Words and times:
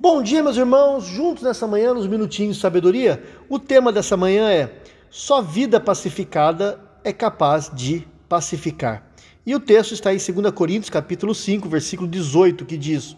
Bom 0.00 0.22
dia, 0.22 0.44
meus 0.44 0.56
irmãos, 0.56 1.06
juntos 1.06 1.42
nessa 1.42 1.66
manhã, 1.66 1.92
nos 1.92 2.06
minutinhos 2.06 2.54
de 2.54 2.62
sabedoria. 2.62 3.20
O 3.48 3.58
tema 3.58 3.90
dessa 3.90 4.16
manhã 4.16 4.48
é: 4.48 4.80
só 5.10 5.42
vida 5.42 5.80
pacificada 5.80 6.78
é 7.02 7.12
capaz 7.12 7.68
de 7.74 8.06
pacificar. 8.28 9.10
E 9.44 9.56
o 9.56 9.58
texto 9.58 9.94
está 9.94 10.14
em 10.14 10.18
2 10.18 10.52
Coríntios, 10.52 10.88
capítulo 10.88 11.34
5, 11.34 11.68
versículo 11.68 12.08
18, 12.08 12.64
que 12.64 12.76
diz: 12.76 13.16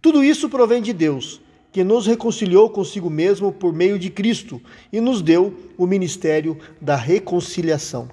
Tudo 0.00 0.24
isso 0.24 0.48
provém 0.48 0.80
de 0.80 0.94
Deus, 0.94 1.42
que 1.70 1.84
nos 1.84 2.06
reconciliou 2.06 2.70
consigo 2.70 3.10
mesmo 3.10 3.52
por 3.52 3.74
meio 3.74 3.98
de 3.98 4.08
Cristo 4.08 4.62
e 4.90 5.02
nos 5.02 5.20
deu 5.20 5.54
o 5.76 5.86
ministério 5.86 6.56
da 6.80 6.96
reconciliação. 6.96 8.08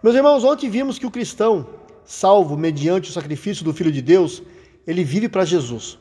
Meus 0.00 0.14
irmãos, 0.14 0.44
ontem 0.44 0.70
vimos 0.70 1.00
que 1.00 1.06
o 1.06 1.10
cristão, 1.10 1.66
salvo 2.04 2.56
mediante 2.56 3.10
o 3.10 3.12
sacrifício 3.12 3.64
do 3.64 3.74
Filho 3.74 3.90
de 3.90 4.00
Deus, 4.00 4.40
ele 4.86 5.02
vive 5.02 5.28
para 5.28 5.44
Jesus. 5.44 5.98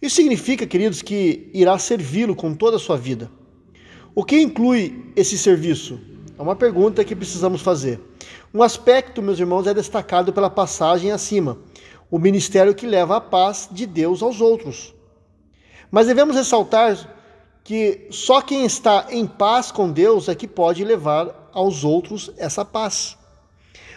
Isso 0.00 0.16
significa, 0.16 0.66
queridos, 0.66 1.02
que 1.02 1.50
irá 1.54 1.78
servi-lo 1.78 2.36
com 2.36 2.54
toda 2.54 2.76
a 2.76 2.80
sua 2.80 2.96
vida. 2.96 3.30
O 4.14 4.24
que 4.24 4.40
inclui 4.40 5.12
esse 5.14 5.36
serviço? 5.38 6.00
É 6.38 6.42
uma 6.42 6.56
pergunta 6.56 7.04
que 7.04 7.16
precisamos 7.16 7.62
fazer. 7.62 8.00
Um 8.52 8.62
aspecto, 8.62 9.22
meus 9.22 9.38
irmãos, 9.38 9.66
é 9.66 9.74
destacado 9.74 10.32
pela 10.32 10.50
passagem 10.50 11.12
acima: 11.12 11.58
o 12.10 12.18
ministério 12.18 12.74
que 12.74 12.86
leva 12.86 13.16
a 13.16 13.20
paz 13.20 13.68
de 13.70 13.86
Deus 13.86 14.22
aos 14.22 14.40
outros. 14.40 14.94
Mas 15.90 16.06
devemos 16.06 16.36
ressaltar 16.36 17.14
que 17.64 18.06
só 18.10 18.40
quem 18.40 18.64
está 18.64 19.06
em 19.10 19.26
paz 19.26 19.72
com 19.72 19.90
Deus 19.90 20.28
é 20.28 20.34
que 20.34 20.46
pode 20.46 20.84
levar 20.84 21.50
aos 21.52 21.84
outros 21.84 22.30
essa 22.36 22.64
paz. 22.64 23.16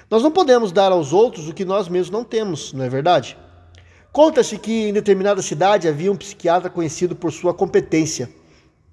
Nós 0.10 0.24
não 0.24 0.32
podemos 0.32 0.72
dar 0.72 0.92
aos 0.92 1.14
outros 1.14 1.48
o 1.48 1.54
que 1.54 1.66
nós 1.66 1.88
mesmos 1.88 2.10
não 2.10 2.24
temos, 2.24 2.74
não 2.74 2.84
é 2.84 2.90
verdade? 2.90 3.38
Conta-se 4.12 4.58
que 4.58 4.90
em 4.90 4.94
determinada 4.94 5.42
cidade 5.42 5.88
havia 5.88 6.12
um 6.12 6.16
psiquiatra 6.16 6.70
conhecido 6.70 7.16
por 7.16 7.32
sua 7.32 7.54
competência. 7.54 8.30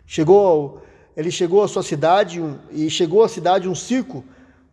Chegou, 0.06 0.82
ele 1.16 1.30
chegou 1.30 1.62
à 1.62 1.68
sua 1.68 1.82
cidade 1.82 2.40
um, 2.40 2.58
e 2.70 2.90
chegou 2.90 3.24
à 3.24 3.28
cidade 3.28 3.66
um 3.68 3.74
circo 3.74 4.22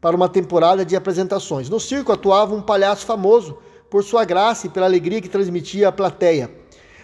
para 0.02 0.16
uma 0.16 0.28
temporada 0.28 0.84
de 0.84 0.98
apresentações. 0.98 1.70
No 1.70 1.80
circo 1.80 2.12
atuava 2.12 2.54
um 2.54 2.62
palhaço 2.62 3.06
famoso 3.06 3.58
por 3.90 4.04
sua 4.04 4.26
graça 4.26 4.68
e 4.68 4.70
pela 4.70 4.86
alegria 4.86 5.22
que 5.22 5.30
transmitia 5.30 5.88
à 5.88 5.92
plateia. 5.94 6.52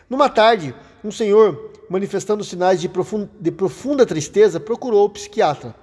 Numa 0.10 0.28
tarde, 0.28 0.76
um 1.02 1.12
senhor, 1.12 1.72
manifestando 1.90 2.44
sinais 2.44 2.82
de 2.82 2.90
profunda, 2.90 3.30
de 3.40 3.52
profunda 3.52 4.06
tristeza, 4.06 4.60
procurou 4.60 5.06
o 5.06 5.10
psiquiatra. 5.10 5.74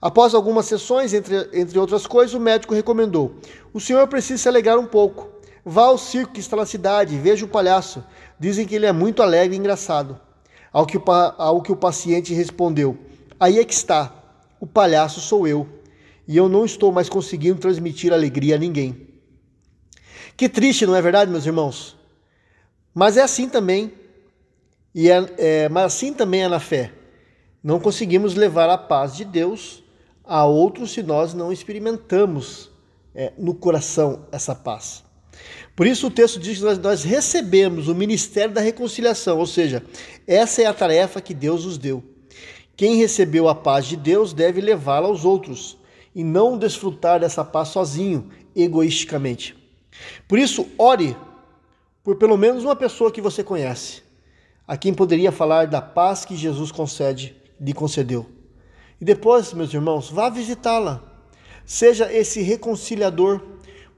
Após 0.00 0.32
algumas 0.32 0.64
sessões, 0.64 1.12
entre, 1.12 1.50
entre 1.52 1.78
outras 1.78 2.06
coisas, 2.06 2.32
o 2.32 2.40
médico 2.40 2.74
recomendou: 2.74 3.34
O 3.74 3.78
senhor 3.78 4.08
precisa 4.08 4.42
se 4.42 4.48
alegrar 4.48 4.78
um 4.78 4.86
pouco. 4.86 5.39
Vá 5.64 5.84
ao 5.84 5.98
circo 5.98 6.32
que 6.32 6.40
está 6.40 6.56
na 6.56 6.66
cidade, 6.66 7.18
veja 7.18 7.44
o 7.44 7.48
palhaço. 7.48 8.04
Dizem 8.38 8.66
que 8.66 8.74
ele 8.74 8.86
é 8.86 8.92
muito 8.92 9.22
alegre 9.22 9.56
e 9.56 9.58
engraçado. 9.58 10.18
Ao 10.72 10.86
que, 10.86 10.96
o, 10.96 11.02
ao 11.10 11.62
que 11.62 11.72
o 11.72 11.76
paciente 11.76 12.32
respondeu: 12.32 12.98
Aí 13.38 13.58
é 13.58 13.64
que 13.64 13.74
está. 13.74 14.14
O 14.60 14.66
palhaço 14.66 15.20
sou 15.20 15.46
eu. 15.46 15.68
E 16.26 16.36
eu 16.36 16.48
não 16.48 16.64
estou 16.64 16.92
mais 16.92 17.08
conseguindo 17.08 17.58
transmitir 17.58 18.12
alegria 18.12 18.54
a 18.54 18.58
ninguém. 18.58 19.08
Que 20.36 20.48
triste, 20.48 20.86
não 20.86 20.94
é 20.94 21.02
verdade, 21.02 21.30
meus 21.30 21.44
irmãos? 21.44 21.96
Mas 22.94 23.16
é 23.16 23.22
assim 23.22 23.48
também. 23.48 23.92
E 24.94 25.10
é, 25.10 25.34
é, 25.38 25.68
mas 25.68 25.84
assim 25.86 26.12
também 26.12 26.44
é 26.44 26.48
na 26.48 26.60
fé. 26.60 26.92
Não 27.62 27.78
conseguimos 27.78 28.34
levar 28.34 28.70
a 28.70 28.78
paz 28.78 29.16
de 29.16 29.24
Deus 29.24 29.82
a 30.24 30.44
outros 30.44 30.92
se 30.92 31.02
nós 31.02 31.34
não 31.34 31.52
experimentamos 31.52 32.70
é, 33.14 33.32
no 33.36 33.54
coração 33.54 34.26
essa 34.30 34.54
paz. 34.54 35.04
Por 35.74 35.86
isso 35.86 36.08
o 36.08 36.10
texto 36.10 36.38
diz 36.38 36.58
que 36.58 36.64
nós, 36.64 36.78
nós 36.78 37.02
recebemos 37.02 37.88
o 37.88 37.94
ministério 37.94 38.52
da 38.52 38.60
reconciliação, 38.60 39.38
ou 39.38 39.46
seja, 39.46 39.82
essa 40.26 40.62
é 40.62 40.66
a 40.66 40.74
tarefa 40.74 41.20
que 41.20 41.32
Deus 41.32 41.64
nos 41.64 41.78
deu. 41.78 42.02
Quem 42.76 42.96
recebeu 42.96 43.48
a 43.48 43.54
paz 43.54 43.86
de 43.86 43.96
Deus 43.96 44.32
deve 44.32 44.60
levá-la 44.60 45.06
aos 45.06 45.24
outros 45.24 45.78
e 46.14 46.24
não 46.24 46.58
desfrutar 46.58 47.20
dessa 47.20 47.44
paz 47.44 47.68
sozinho, 47.68 48.30
egoisticamente. 48.54 49.56
Por 50.26 50.38
isso, 50.38 50.66
ore 50.78 51.16
por 52.02 52.16
pelo 52.16 52.36
menos 52.36 52.64
uma 52.64 52.74
pessoa 52.74 53.12
que 53.12 53.20
você 53.20 53.44
conhece, 53.44 54.02
a 54.66 54.76
quem 54.76 54.94
poderia 54.94 55.30
falar 55.30 55.66
da 55.66 55.82
paz 55.82 56.24
que 56.24 56.36
Jesus 56.36 56.72
concede, 56.72 57.36
lhe 57.60 57.72
concedeu. 57.72 58.26
E 59.00 59.04
depois, 59.04 59.52
meus 59.52 59.72
irmãos, 59.72 60.10
vá 60.10 60.28
visitá-la. 60.28 61.02
Seja 61.64 62.12
esse 62.12 62.40
reconciliador 62.42 63.40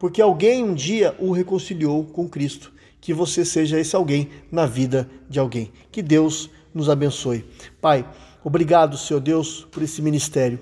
porque 0.03 0.21
alguém 0.21 0.65
um 0.65 0.75
dia 0.75 1.15
o 1.21 1.31
reconciliou 1.31 2.03
com 2.03 2.29
Cristo. 2.29 2.73
Que 3.01 3.15
você 3.15 3.45
seja 3.45 3.79
esse 3.79 3.95
alguém 3.95 4.31
na 4.51 4.67
vida 4.67 5.09
de 5.31 5.39
alguém. 5.39 5.71
Que 5.93 6.03
Deus 6.03 6.51
nos 6.75 6.91
abençoe. 6.91 7.45
Pai, 7.81 8.05
obrigado, 8.43 8.99
Senhor 8.99 9.21
Deus, 9.21 9.65
por 9.71 9.81
esse 9.81 10.03
ministério. 10.03 10.59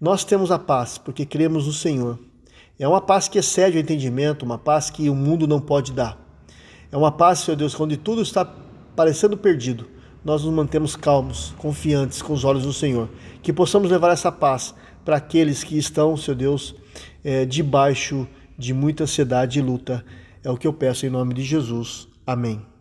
Nós 0.00 0.22
temos 0.22 0.52
a 0.52 0.60
paz 0.60 0.96
porque 0.96 1.26
cremos 1.26 1.66
no 1.66 1.72
Senhor. 1.72 2.20
É 2.78 2.86
uma 2.86 3.00
paz 3.00 3.26
que 3.26 3.36
excede 3.36 3.78
o 3.78 3.80
entendimento, 3.80 4.44
uma 4.44 4.58
paz 4.58 4.90
que 4.90 5.10
o 5.10 5.14
mundo 5.16 5.48
não 5.48 5.60
pode 5.60 5.90
dar. 5.90 6.16
É 6.92 6.96
uma 6.96 7.10
paz, 7.10 7.40
Senhor 7.40 7.56
Deus, 7.56 7.74
quando 7.74 7.96
tudo 7.96 8.22
está 8.22 8.44
parecendo 8.94 9.36
perdido, 9.36 9.88
nós 10.24 10.44
nos 10.44 10.54
mantemos 10.54 10.94
calmos, 10.94 11.52
confiantes 11.58 12.22
com 12.22 12.32
os 12.32 12.44
olhos 12.44 12.62
do 12.62 12.72
Senhor. 12.72 13.08
Que 13.42 13.52
possamos 13.52 13.90
levar 13.90 14.12
essa 14.12 14.30
paz 14.30 14.72
para 15.04 15.16
aqueles 15.16 15.64
que 15.64 15.76
estão, 15.76 16.16
Senhor 16.16 16.36
Deus, 16.36 16.76
é, 17.24 17.44
debaixo 17.44 18.24
de 18.62 18.72
muita 18.72 19.04
ansiedade 19.04 19.58
e 19.58 19.62
luta. 19.62 20.04
É 20.42 20.50
o 20.50 20.56
que 20.56 20.66
eu 20.66 20.72
peço 20.72 21.04
em 21.04 21.10
nome 21.10 21.34
de 21.34 21.42
Jesus. 21.42 22.08
Amém. 22.26 22.71